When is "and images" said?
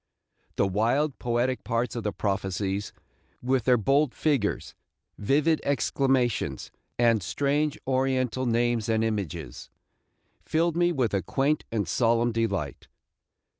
8.89-9.69